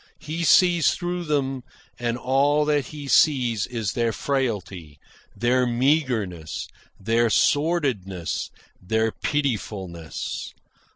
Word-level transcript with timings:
He 0.17 0.43
sees 0.43 0.95
through 0.95 1.25
them, 1.25 1.61
and 1.99 2.17
all 2.17 2.65
that 2.65 2.87
he 2.87 3.07
sees 3.07 3.67
is 3.67 3.93
their 3.93 4.11
frailty, 4.11 4.97
their 5.35 5.67
meagreness, 5.67 6.67
their 6.99 7.29
sordidness, 7.29 8.49
their 8.81 9.11
pitifulness. 9.11 10.53